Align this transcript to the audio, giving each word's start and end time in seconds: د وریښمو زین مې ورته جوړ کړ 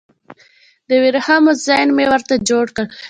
د 0.89 0.91
وریښمو 1.03 1.51
زین 1.65 1.89
مې 1.97 2.05
ورته 2.11 2.35
جوړ 2.49 2.65
کړ 2.75 2.85